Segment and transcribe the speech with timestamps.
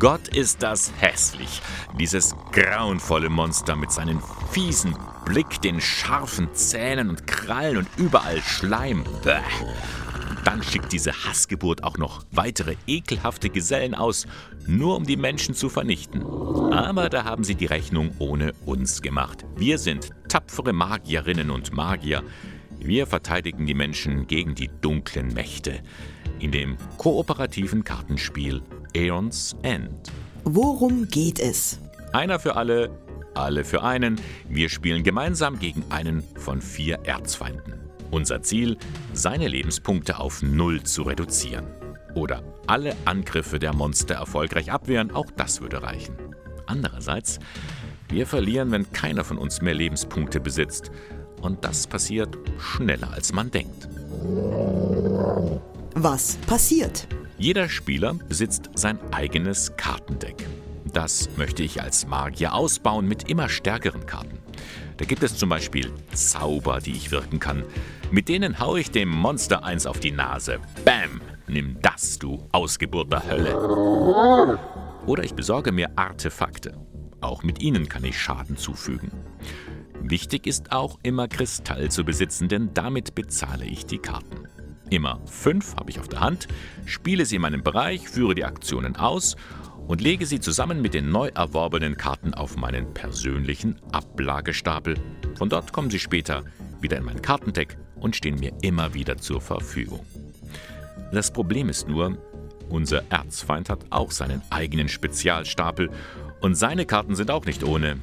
[0.00, 1.60] Gott ist das hässlich.
[1.98, 9.04] Dieses grauenvolle Monster mit seinen fiesen Blick, den scharfen Zähnen und Krallen und überall Schleim.
[9.22, 9.40] Bäh.
[10.42, 14.26] Dann schickt diese Hassgeburt auch noch weitere ekelhafte Gesellen aus,
[14.66, 16.24] nur um die Menschen zu vernichten.
[16.72, 19.44] Aber da haben sie die Rechnung ohne uns gemacht.
[19.56, 22.22] Wir sind tapfere Magierinnen und Magier.
[22.78, 25.82] Wir verteidigen die Menschen gegen die dunklen Mächte
[26.38, 28.62] in dem kooperativen Kartenspiel
[28.94, 30.12] Aeons End.
[30.44, 31.78] Worum geht es?
[32.12, 32.90] Einer für alle,
[33.34, 34.20] alle für einen.
[34.48, 37.74] Wir spielen gemeinsam gegen einen von vier Erzfeinden.
[38.10, 38.76] Unser Ziel,
[39.12, 41.66] seine Lebenspunkte auf Null zu reduzieren.
[42.14, 46.16] Oder alle Angriffe der Monster erfolgreich abwehren, auch das würde reichen.
[46.66, 47.38] Andererseits,
[48.08, 50.90] wir verlieren, wenn keiner von uns mehr Lebenspunkte besitzt.
[51.40, 53.88] Und das passiert schneller, als man denkt.
[55.94, 57.06] Was passiert?
[57.40, 60.46] Jeder Spieler besitzt sein eigenes Kartendeck.
[60.92, 64.38] Das möchte ich als Magier ausbauen mit immer stärkeren Karten.
[64.98, 67.64] Da gibt es zum Beispiel Zauber, die ich wirken kann.
[68.10, 70.58] Mit denen haue ich dem Monster eins auf die Nase.
[70.84, 71.22] Bam!
[71.48, 73.56] Nimm das, du Ausgeburt der Hölle.
[75.06, 76.76] Oder ich besorge mir Artefakte.
[77.22, 79.12] Auch mit ihnen kann ich Schaden zufügen.
[80.02, 84.46] Wichtig ist auch immer Kristall zu besitzen, denn damit bezahle ich die Karten.
[84.90, 86.48] Immer fünf habe ich auf der Hand,
[86.84, 89.36] spiele sie in meinem Bereich, führe die Aktionen aus
[89.86, 94.96] und lege sie zusammen mit den neu erworbenen Karten auf meinen persönlichen Ablagestapel.
[95.36, 96.44] Von dort kommen sie später
[96.80, 100.04] wieder in mein Kartendeck und stehen mir immer wieder zur Verfügung.
[101.12, 102.18] Das Problem ist nur,
[102.68, 105.90] unser Erzfeind hat auch seinen eigenen Spezialstapel
[106.40, 107.98] und seine Karten sind auch nicht ohne.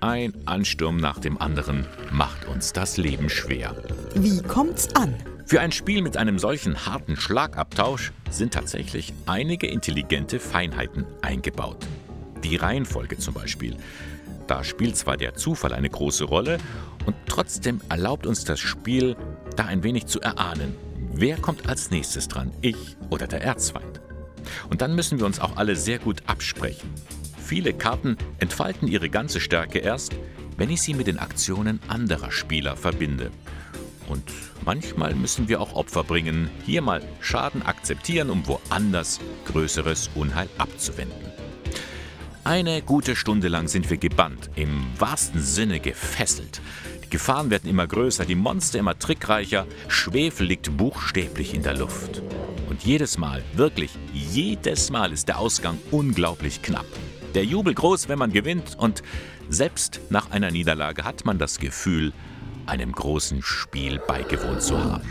[0.00, 3.74] Ein Ansturm nach dem anderen macht uns das Leben schwer.
[4.14, 5.14] Wie kommt's an?
[5.48, 11.86] Für ein Spiel mit einem solchen harten Schlagabtausch sind tatsächlich einige intelligente Feinheiten eingebaut.
[12.42, 13.76] Die Reihenfolge zum Beispiel.
[14.48, 16.58] Da spielt zwar der Zufall eine große Rolle
[17.06, 19.16] und trotzdem erlaubt uns das Spiel,
[19.54, 20.74] da ein wenig zu erahnen,
[21.12, 24.00] wer kommt als nächstes dran, ich oder der Erzfeind.
[24.68, 26.90] Und dann müssen wir uns auch alle sehr gut absprechen.
[27.40, 30.12] Viele Karten entfalten ihre ganze Stärke erst,
[30.56, 33.30] wenn ich sie mit den Aktionen anderer Spieler verbinde.
[34.08, 34.22] Und
[34.64, 41.26] manchmal müssen wir auch Opfer bringen, hier mal Schaden akzeptieren, um woanders größeres Unheil abzuwenden.
[42.44, 46.60] Eine gute Stunde lang sind wir gebannt, im wahrsten Sinne gefesselt.
[47.04, 52.22] Die Gefahren werden immer größer, die Monster immer trickreicher, Schwefel liegt buchstäblich in der Luft.
[52.68, 56.86] Und jedes Mal, wirklich jedes Mal ist der Ausgang unglaublich knapp.
[57.34, 59.02] Der Jubel groß, wenn man gewinnt und
[59.48, 62.12] selbst nach einer Niederlage hat man das Gefühl,
[62.66, 65.08] einem großen Spiel beigewohnt zu haben.